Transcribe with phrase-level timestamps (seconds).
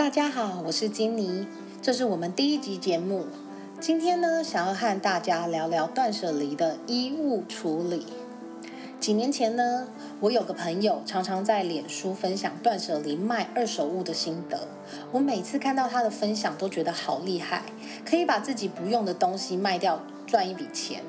[0.00, 1.46] 大家好，我是金妮，
[1.82, 3.26] 这是我们第一集节目。
[3.78, 8.06] 今天呢，想要和大家聊聊断舍离的衣物处理。
[8.98, 9.88] 几年前呢，
[10.20, 14.68] 我有个朋友常常在脸书分享断舍离卖二手物的心得。
[15.12, 17.64] 我每次看到他的分享，都觉得好厉害，
[18.08, 21.02] 可以把自己不用的东西卖掉，赚一笔钱。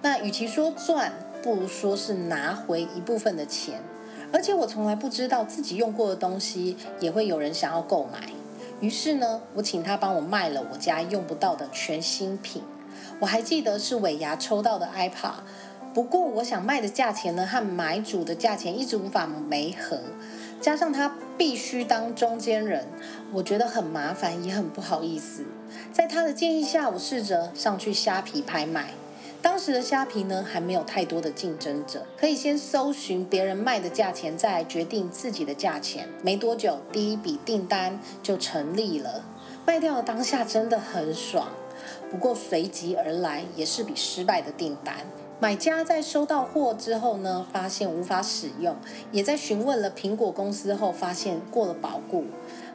[0.00, 1.12] 那与其说赚，
[1.42, 3.82] 不如说是拿回一部分的钱。
[4.30, 8.28] 而且我从来不知道自己用过的东西也会有人想要购买。
[8.80, 12.62] 于是呢，我请他帮我卖了我家用不到的全新品。
[13.20, 15.34] 我还记得是尾牙抽到的 iPad，
[15.92, 20.00] 不过我想卖的价钱呢和买主的价钱一直无法媒合，
[20.60, 22.86] 加上他必须当中间人，
[23.32, 25.44] 我觉得很麻烦也很不好意思。
[25.92, 28.90] 在他的建议下，我试着上去虾皮拍卖。
[29.40, 36.08] 当时的虾皮呢还没有太多的竞争者，可以先搜寻别人卖的价钱，再决定自己的价钱。
[36.22, 39.24] 没多久，第一笔订单就成立了。
[39.64, 41.48] 卖掉的当下真的很爽，
[42.10, 44.96] 不过随即而来也是笔失败的订单。
[45.40, 48.74] 买家在收到货之后呢，发现无法使用，
[49.12, 52.24] 也在询问了苹果公司后，发现过了保固。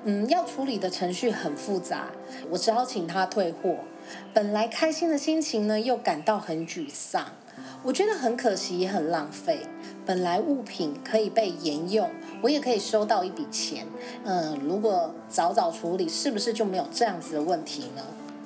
[0.06, 2.08] 嗯，要处理的程序很复杂，
[2.50, 3.76] 我只好请他退货。
[4.34, 7.26] 本来开心的心情呢，又感到很沮丧。
[7.84, 9.62] 我觉得很可惜，也很浪费。
[10.06, 12.09] 本来物品可以被沿用，
[12.42, 13.86] 我也可以收到一笔钱。
[14.24, 18.04] 嗯，如果早早处理，是不是就没有这样子的问题呢？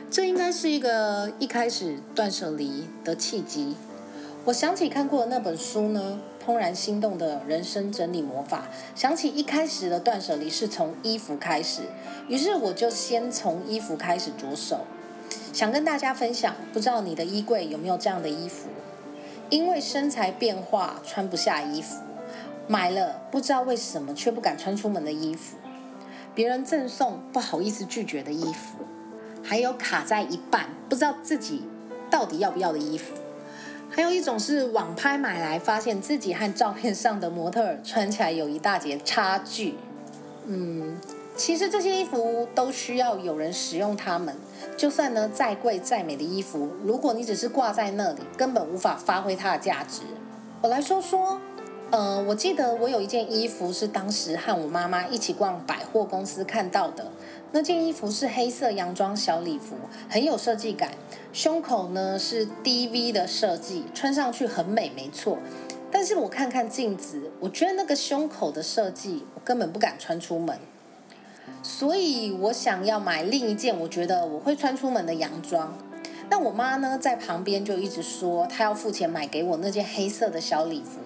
[0.09, 3.75] 这应该是一个一开始断舍离的契机。
[4.45, 6.19] 我想起看过的那本书呢，
[6.50, 8.69] 《怦然心动的人生整理魔法》，
[9.00, 11.81] 想起一开始的断舍离是从衣服开始，
[12.28, 14.85] 于是我就先从衣服开始着手。
[15.58, 18.69] 想跟大家分享，不知道你的衣柜有没有这样的衣服？
[19.50, 21.95] 因为身材变化穿不下衣服，
[22.67, 25.58] 买了不知道为什么却不敢穿出门的衣服，
[26.35, 28.85] 别人赠送不好意思拒绝的衣服，
[29.44, 31.63] 还有卡在一半不知道自己
[32.11, 33.16] 到底要不要的衣服，
[33.89, 39.74] 还有一种是网拍买来发现自己和照片上的模特穿起来有一大截差距。
[40.45, 41.00] 嗯，
[41.38, 44.36] 其实这些衣服都需要有人使用它们。
[44.75, 50.02] 就算呢再贵再美的衣服，如果你只是挂在那里，根本无法发挥它的价值。
[50.62, 51.40] 我来说说，
[51.92, 57.12] 呃，我记得我有一件衣服是当时和我妈妈一起逛百货公司看到的。
[57.52, 59.75] 那件衣服是黑色洋装小礼服，
[60.09, 60.92] 很有设计感，
[61.31, 65.38] 胸口呢是 D V 的设计，穿上去很美，没错。
[65.90, 70.59] 但是我看看镜子，我觉得那个胸口的设计，我根本不敢穿出门。
[71.67, 75.78] 所以我想要买另一件我觉得我会穿出门的洋装。
[76.29, 81.01] 那我妈呢，在旁边就一直说，她要付钱买给我那件黑色的小礼服。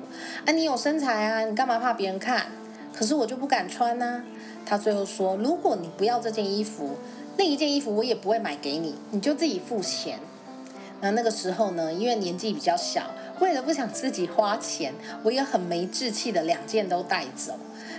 [0.46, 2.46] 啊，你有身材啊，你干嘛怕别人看？
[2.94, 4.22] 可是我就不敢穿呐。
[4.64, 6.96] 她最后说，如果你不要这件衣服，
[7.38, 10.20] 另一件衣服我也不会买给你，你就自己付钱。
[11.02, 17.54] 那那个时候呢，因为年纪比较小，为了不想自己花钱，我也很没志气的两件都带走。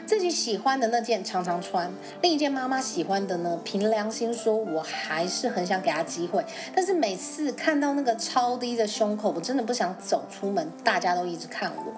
[0.04, 1.90] 自己喜欢的那件常常穿，
[2.20, 3.58] 另一件妈妈喜欢的呢？
[3.64, 6.44] 凭良心说，我还是很想给她机会。
[6.74, 11.94] 但是每次看到那个超低的胸口，我真的不想走出门，大家都一直看我，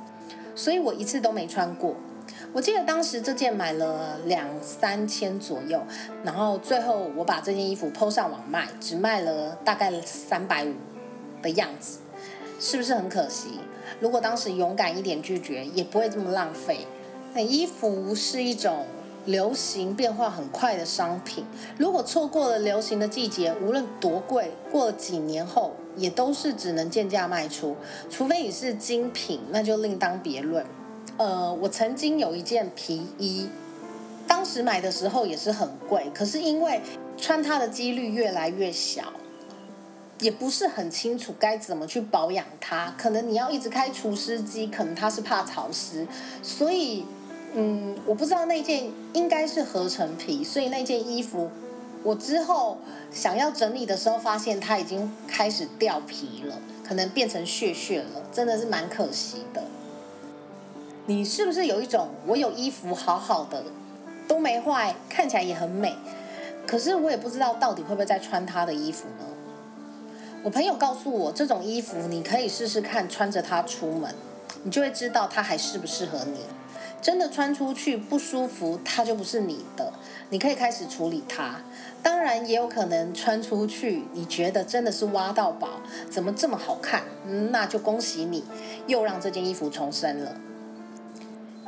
[0.54, 1.96] 所以我一次都没穿过。
[2.52, 5.82] 我记得当时这件买了两三千左右，
[6.22, 10.72] 然后最后我把这件衣服抛上网卖，只卖了大概三百五
[11.42, 11.98] 的样子，
[12.60, 13.58] 是不是很可惜？
[13.98, 16.86] 如果当时勇敢一点拒绝，也不会这么浪费。
[17.34, 18.86] 那衣服是一种
[19.26, 21.44] 流行变化很快的商品，
[21.76, 27.76] 如果错过了流行的季节，无论多贵，过了几年后也都是只能贱价卖出，
[28.08, 30.64] 除非你是精品，那就另当别论。
[31.16, 33.48] 呃，我曾经有一件皮衣，
[34.28, 36.80] 当时买的时候也是很贵，可是因为
[37.16, 39.12] 穿它的几率越来越小，
[40.20, 46.06] 也不是很清楚该怎么去保养它，可能你要一直开除湿机，可能它是怕潮湿，
[46.40, 47.04] 所以。
[47.56, 51.50] 嗯，我不知道那件应该是合成皮，所以那件衣服
[52.02, 52.78] 我之后
[53.12, 59.62] 想要整理的时候，发现它已经开始掉皮了，可能变成屑屑了，真的是蛮可惜的。
[61.06, 63.62] 你是不是有一种我有衣服好好的
[64.26, 65.94] 都没坏，看起来也很美，
[66.66, 69.24] 可是我也不知道到底会不会再穿它的衣服呢？
[70.42, 74.12] 我朋友告诉我，这种衣服你可以试试看穿着它出门，
[74.64, 76.40] 你就会知道它还适不适合你。
[77.04, 79.92] 真的穿出去不舒服，它就不是你的。
[80.30, 81.56] 你可以开始处理它。
[82.02, 87.02] 当然，也有可能穿出去，你觉得真的是挖到宝，怎么这么好看？
[87.50, 88.42] 那就恭喜你，
[88.86, 90.36] 又让这件衣服重生了。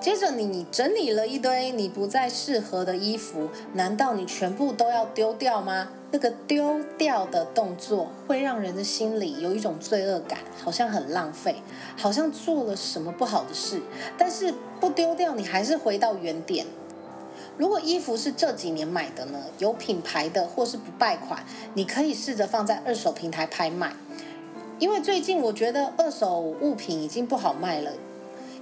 [0.01, 5.89] 接着你整理了一堆你不再适合的衣服，难道你全部都要丢掉吗？
[6.13, 11.57] 那个丢掉的动作会让人的心里有一种罪恶感，好像很浪费，
[11.97, 13.81] 好像做了什么不好的事。
[14.17, 16.65] 但是不丢掉，你还是回到原点。
[17.59, 21.45] 如果衣服是这几年买的呢，有品牌的或是不败款，
[21.75, 23.93] 你可以试着放在二手平台拍卖。
[24.79, 27.93] 因为最近我觉得二手物品已经不好卖了。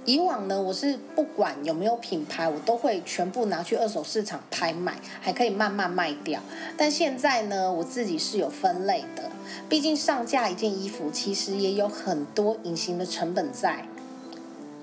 [0.05, 6.39] 以往呢，我是不管有没有品牌，我都会全部拿去二手市场拍卖，还可以慢慢卖掉。
[6.77, 9.31] 但现在呢，我自己是有分类的，
[9.67, 13.87] 毕竟上架一件衣服，其实也有很多隐形的成本在。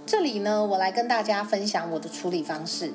[0.05, 2.93] 这里呢，我来跟大家分享我的处理方式。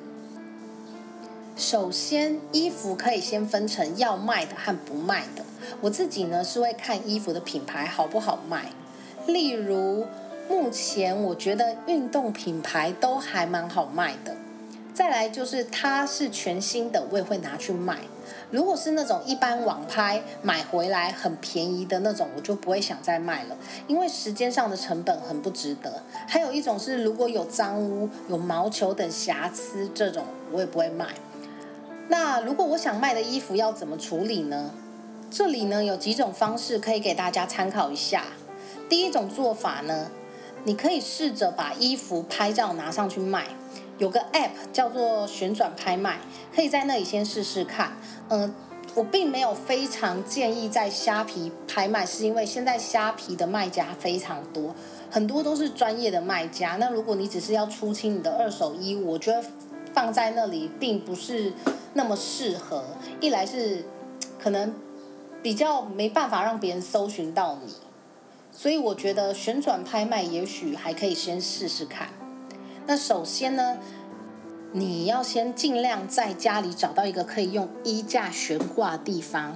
[1.56, 5.46] 首先，衣服可以先分成要卖的和不卖的。
[5.80, 8.66] 我自己呢是会看衣服的品牌好不好卖，
[9.26, 10.06] 例如。
[10.50, 14.36] 目前我觉得运动品牌都还蛮好卖的，
[14.94, 17.98] 再来就是它是全新的，我也会拿去卖。
[18.50, 23.58] 如果是那种一般网拍买回来很便宜的那种，我就不会想再卖了，
[23.88, 26.02] 因为时间上的成本很不值得。
[26.26, 31.08] 还有一种是如果有脏污、有毛球等瑕疵，这种我也不会卖。
[32.08, 34.72] 那如果我想卖的衣服要怎么处理呢？
[35.30, 38.24] 这里呢有几种方式可以给大家参考一下。
[38.88, 40.10] 第一种做法呢。
[40.68, 43.48] 你可以试着把衣服拍照拿上去卖，
[43.98, 46.20] 有个 app 叫做旋转拍卖，
[46.54, 47.94] 可以在那里先试试看。
[48.28, 48.54] 嗯，
[48.94, 54.76] 我并没有非常建议在虾皮拍卖，是因为现在虾皮的卖家非常多，
[55.10, 56.76] 很多都是专业的卖家。
[56.76, 59.42] 那如果你只是要出清你的二手衣物，我觉得
[59.94, 61.54] 放在那里并不是
[61.94, 62.84] 那么适合。
[63.22, 63.86] 一来是
[64.38, 64.76] 可能
[65.42, 67.74] 比较没办法让别人搜寻到你。
[68.58, 72.08] 所以我觉得旋转拍卖也许还可以先试试看。
[72.88, 73.78] 那首先呢，
[74.72, 79.56] 你要先尽量在家里找到一个可以用衣架悬挂的地方。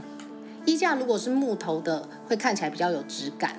[0.67, 3.55] 衣架如果是木头的，会看起来比较有质感。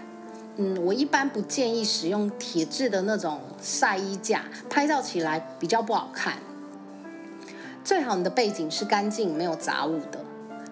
[0.59, 6.35] 嗯，我一般不建议使用铁质的那种晒衣架，拍照起来比较不好看。
[7.83, 10.25] 最好你的背景是干净没有杂物的，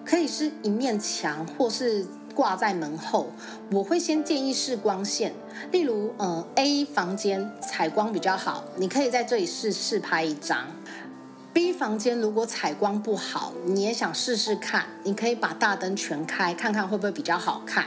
[0.05, 2.07] 可以是一面墙或是。
[2.41, 3.27] 挂在门后，
[3.71, 5.31] 我会先建议试光线，
[5.71, 10.65] 例如，呃，A 房间采光比较好，你可以在这里试试拍一张。
[11.53, 17.85] B 房间如果采光不好，你也想试试看，你可以把大灯全开，看看会不会比较好看，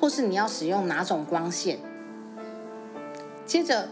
[0.00, 1.78] 或是你要使用哪种光线。
[3.46, 3.88] 接着，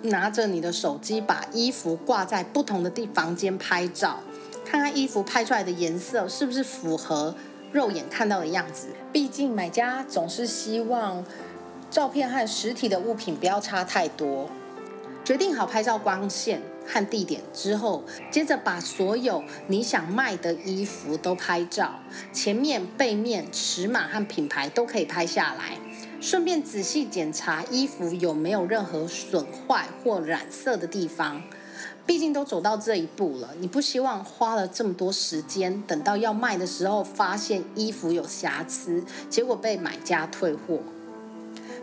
[0.00, 4.20] 拿着你的手机，把衣服挂在不同的地房间拍照，
[4.64, 7.34] 看看衣服拍出来的颜色是不是符合。
[7.72, 11.24] 肉眼看到的样子，毕竟买家总是希望
[11.90, 14.50] 照片和实体的物品不要差太多。
[15.24, 22.00] 决定好拍照光线和地点之后，接着把所有你想卖的衣服都拍照，
[22.32, 25.76] 前面、背面、尺码和品牌都可以拍下来，
[26.20, 31.40] 顺便仔细检查衣服有没有任何损坏或染色的地方。
[32.10, 40.80] 毕竟都走到这一步了，你不希望花了这么多时间，等到要卖的时候发现衣服有瑕疵，结果被买家退货。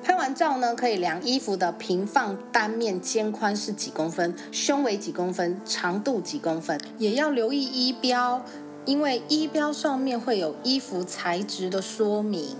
[0.03, 8.43] 拍完照呢，可以量衣服的平放单面肩宽是几公分，胸围几公分，长度几公分，也要留意衣标，
[8.83, 12.57] 因为衣标上面会有衣服材质的说明。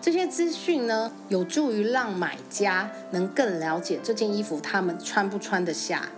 [0.00, 6.08] 这些资讯呢，有助于让买家能更了解这件衣服他们穿不穿得下。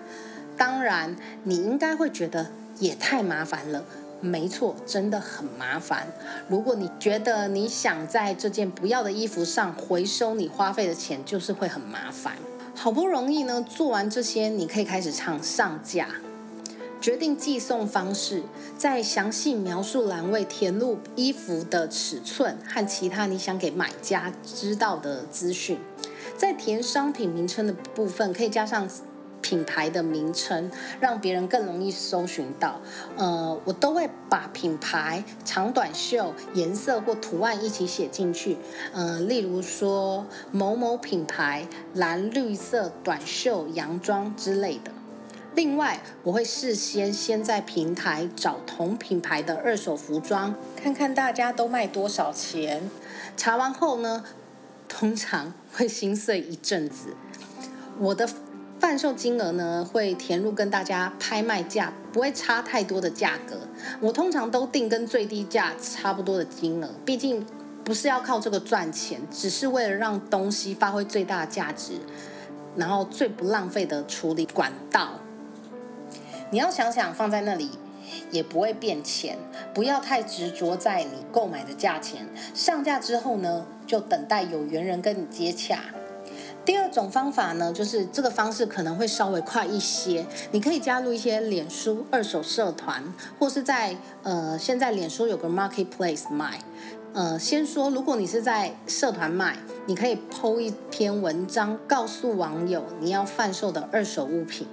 [0.59, 2.51] 当然，你应该会觉得
[2.81, 3.85] 也太麻烦了。
[4.21, 6.09] 没错，真的很麻烦。
[6.49, 12.33] 如果你觉得你想在这件不要的衣服上回收你花费的钱，就是会很麻烦。
[12.75, 16.09] 好不容易呢做完这些，你可以开始唱上架，
[17.01, 18.43] 决定寄送方式，
[18.77, 25.79] 在详细描述栏位填入衣服的尺寸和其他你想给买家知道的资讯。
[26.37, 28.89] 在填商品名称的部分，可以加上。
[29.49, 32.79] 品牌的名称，让别人更容易搜寻到。
[33.17, 38.59] 呃，我都会把品牌、长短袖、颜色或图案一起写进去。
[38.93, 44.93] 呃，例如说某某品牌蓝绿色短袖洋装之类的。
[45.55, 52.91] 另外，我会事先先在平台找同品牌的二手服装，看看大家都卖多少钱。
[53.35, 54.25] 查完后呢，
[54.87, 57.15] 通常会心碎一阵子。
[57.99, 58.29] 我的。
[58.81, 63.57] 贩售金额呢，会填入跟大家拍卖价不会差太多的价格。
[64.01, 67.45] 我通常都定跟最低价差不多的金额，毕竟
[67.83, 71.95] 不是要靠这个赚钱，只是为了让东西发挥最大价值，
[72.77, 75.15] 然后最不浪费的处理管道。
[76.51, 77.71] 你要想想放在那里
[78.31, 79.37] 也不会变钱，
[79.75, 82.29] 不要太执着在你购买的价钱。
[82.55, 85.81] 上架之后呢，就等待有缘人跟你接洽。
[86.69, 90.27] 第二种方法呢，就是这个方式可能会稍微快一些。
[90.51, 93.03] 你可以加入一些脸书二手社团，
[93.39, 96.61] 或是在呃，现在脸书有个 marketplace 卖。
[97.15, 99.57] 呃，先说，如果你是在社团卖，
[99.87, 104.69] 你可以 PO 一篇文章，告诉网友你要贩售的二手物品。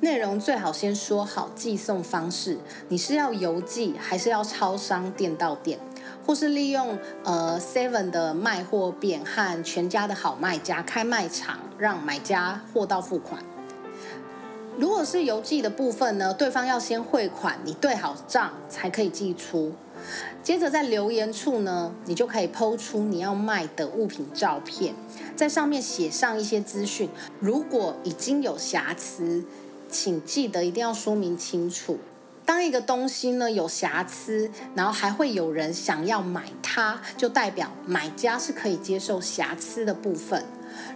[0.00, 2.58] 内容最好先说好寄送方式，
[2.90, 5.80] 你是要邮寄还是要超商店到店？
[6.26, 13.42] 或是利用呃 Seven 的卖货店和全家的好卖家开卖场，让买家货到付款。
[14.76, 19.72] 如果是邮寄的部分呢，对方要先汇款，你对好账才可以寄出。
[20.42, 24.94] 接着在留言处呢，你就可以抛出你要卖的物品照片，
[25.34, 27.08] 在上面写上一些资讯。
[27.40, 29.44] 如果已经有瑕疵，
[29.88, 31.98] 请记得一定要说明清楚。
[32.46, 40.44] 当一个东西呢有瑕疵，然后还会有人想要买它，就代表买家是可以接受瑕疵的部分。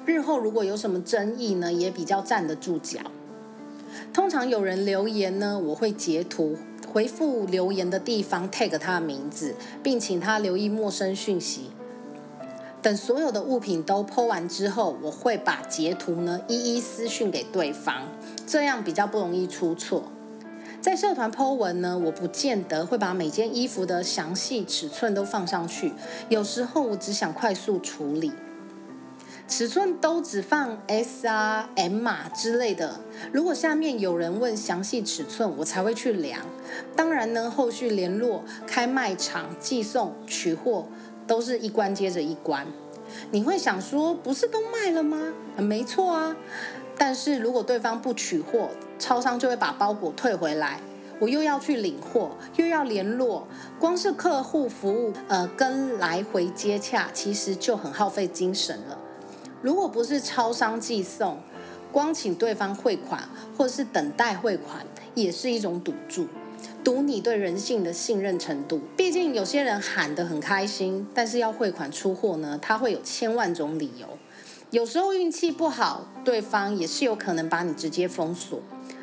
[0.07, 3.01] 日后如果有什么争议呢，也比较站得住脚。
[4.15, 6.57] 通常有人留言呢，我会截图
[6.89, 11.71] 回复留言的地方，tag 他的名字，并请他留意陌生讯息。
[12.81, 18.05] 等所有的物品都剖完之后，我会把截图呢一一私讯给对方，
[18.47, 20.05] 这样比较不容易出错。
[20.81, 25.93] 在社团 Po 文呢，我不见得会把每件衣服的详细尺寸都放上去。
[26.31, 28.33] 有时候我只想快速处理，
[29.47, 32.99] 尺寸都只放 S 啊、M 码之类的。
[33.31, 36.41] 如果下面有人问详细尺寸，我才会去量。
[36.97, 40.89] 当然呢，后续联络、开卖场、寄送、取货，
[41.27, 42.67] 都是一关接着一关。
[43.33, 45.35] 你会想说，不是都卖了吗？
[45.59, 46.35] 没错啊。
[47.01, 50.79] 但是如果对方不取货，超商就会把包裹退回来，
[51.19, 58.99] 我又要去领货，又要联络，光是客户服务，呃，跟来回接洽，其实就很耗费精神了。
[59.63, 61.39] 如果不是超商寄送，
[61.91, 63.27] 光请对方汇款，
[63.57, 66.27] 或是等待汇款，也是一种赌注，
[66.85, 68.83] 赌你对人性的信任程度。
[68.95, 74.07] 毕竟有些人喊得很开心，但是要汇款出货呢，他会有千万种理由。
[74.71, 78.61] 有时候运气不好，对方也是有可能把你直接封锁。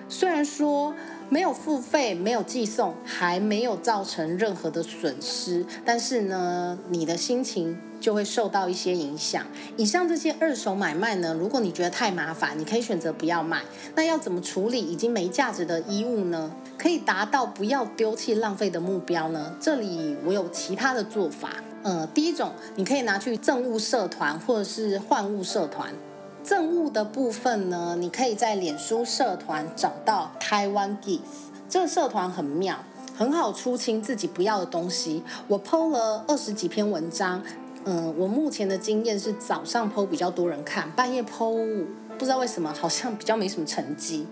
[0.08, 0.94] 虽然说
[1.28, 9.46] 没有付费、没有寄送，还没有造成任何的损失，但是呢，你的心情就会受到一些影响。
[9.76, 13.64] 以上这些二手买卖呢，如果你觉得太麻烦，你可以选择不要卖。
[13.94, 16.50] 那要怎么处理已经没价值的衣物呢？
[16.78, 19.54] 可以达到不要丢弃、浪费的目标呢？
[19.60, 21.50] 这里我有其他的做法。
[21.84, 25.94] 呃，第一种，你可以拿去赠物社团或者是换物社团。
[26.44, 31.20] 赠物的部分呢，你可以在脸书社团找到台湾 Gift，
[31.70, 32.78] 这个社团很妙，
[33.16, 35.24] 很好出清自己不要的东西。
[35.48, 37.44] 我 PO 了二十几篇文章，
[37.84, 41.86] 嗯，我目前的经验是早上 PO 比较多人看，半夜 PO
[42.18, 44.26] 不知道为什么好像比较没什么成绩。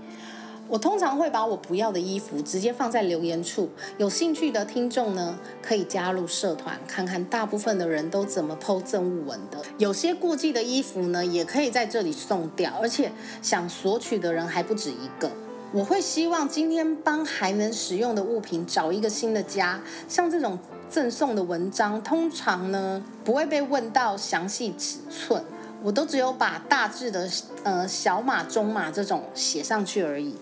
[0.67, 9.61] 我通常会把我不要的衣服直接放在留言处，有兴趣的听众呢可以加入社团，看看大部分的人都怎么剖赠物文的。
[9.77, 13.11] 有些过季的衣服呢，也可以在这里送掉，而且
[13.43, 15.31] 想索取的人还不止一个。
[15.71, 19.79] 我会希望今天帮还能使用的物品找一个新的家。
[20.07, 20.57] 像这种
[20.89, 25.43] 赠送的文章，通常呢不会被问到详细尺寸，
[25.83, 27.29] 我都只有把大致的
[27.63, 30.35] 呃小码、中码这种写上去而已。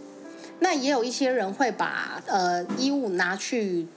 [0.59, 3.87] 那也有一些人会把呃衣物拿去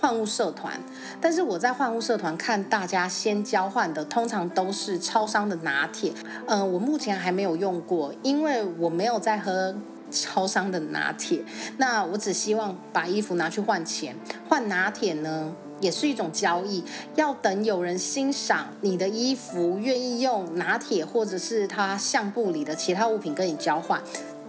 [0.00, 0.80] 换物社团，
[1.20, 6.12] 但是我在换物社团看大家先交换的，通常都是超商的拿铁。
[6.46, 9.74] 嗯，我目前还没有用过，因为我没有在喝
[10.10, 11.44] 超商的拿铁。
[11.76, 14.16] 那我只希望把衣服拿去换钱，
[14.48, 24.02] 换拿铁呢也是一种交易，要等有人欣赏你的衣服，愿意用拿铁或者是他相簿里的其他物品跟你交换。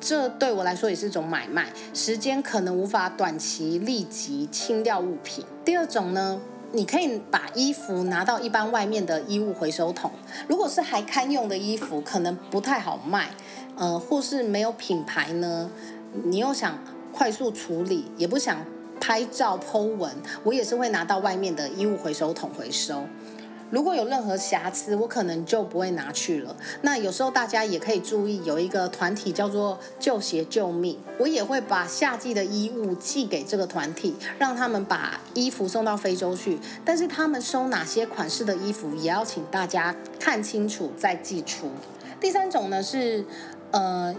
[0.04, 5.46] 这对我来说也是一种买卖，时间可能无法短期立即清掉物品。
[5.64, 6.42] 第二种呢，
[6.74, 10.12] 你可以把衣服拿到一般外面的衣物回收桶。
[10.46, 13.30] 如果是还堪用的衣服，可能不太好卖，
[13.78, 15.72] 呃，或是没有品牌呢，
[16.26, 16.78] 你又想
[17.14, 18.58] 快速处理，也不想
[19.00, 20.12] 拍照 Po 文，
[20.44, 23.06] 我也是会拿到外面的衣物回收桶回收。
[23.74, 26.56] 如果有任何瑕疵，我可能就不会拿去了。
[26.84, 36.60] 那有时候大家也可以注意，有一个团体叫做“旧鞋救命”，我也会把夏季的衣物寄给这个团体，让他们把衣服送到非洲去。
[36.86, 41.72] 但是他们收哪些款式的衣服，也要请大家看清楚再寄出。
[42.22, 43.26] 第三种呢是，
[43.72, 44.16] 呃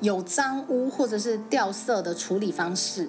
[0.00, 3.08] 有脏污或者是掉色的处理方式。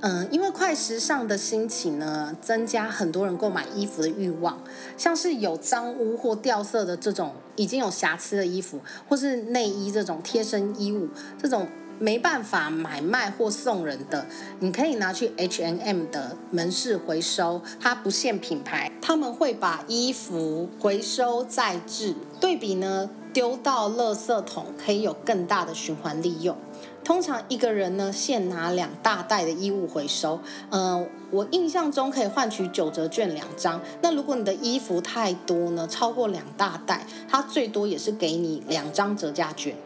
[0.00, 4.62] 嗯，因为快时尚的兴起呢，增加很多人购买衣服的欲望。
[4.96, 11.08] 像是有脏污或掉色的这种已经有瑕疵的衣服，或是内衣这种贴身衣物，
[11.40, 11.66] 这种
[11.98, 14.26] 没办法买卖或送人的，
[14.60, 22.14] 你可以拿去 H&M 的门市回收，它不限品牌，他们会把衣服回收再制。
[22.38, 26.54] 对比呢，丢到垃圾桶可以有更大的循环利用。
[27.06, 30.40] 通常一个人呢，现拿两大袋的衣物回收。
[30.70, 33.80] 嗯，我印象中可以换取九折券两张。
[34.02, 39.76] 那如果你的衣服太多呢，超过两大袋，它最多也是给你两张折价券。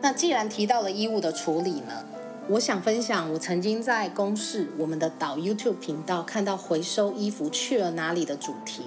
[0.00, 2.04] 那既然提到了衣物的处理呢，
[2.48, 8.82] 我想分享我曾经在公视我们的导 YouTube 频道看到回收衣服去了哪里的主题。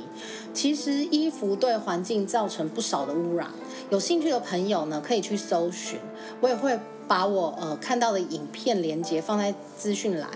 [0.53, 3.49] 其实衣服对环境造成不少的污染，
[3.93, 5.99] 有兴趣的朋友呢可以去搜寻，
[6.41, 6.77] 我也会。
[7.05, 10.29] 把我呃看到的影片连接放在资讯栏，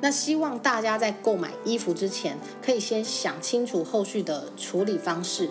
[0.00, 5.48] 那希望大家在购买衣服之前，可以先想清楚后续的处理方式。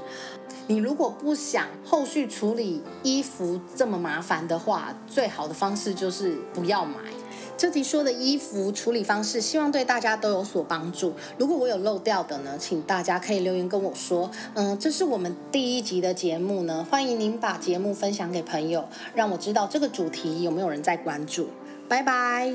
[0.67, 6.95] 你如果不想后续处理衣服这么麻烦的话，最好的方式就是不要买。
[7.59, 11.11] 这集说的衣服处理方式，希望对大家都有所帮助。
[11.37, 14.31] 如果我有漏掉的呢，请大家可以留言跟我说。
[14.53, 21.49] 嗯，这是我们第一集的节目呢，欢迎您把节目分享给朋友，让我知道这个主题有没有人在关注。
[21.89, 22.49] 拜拜。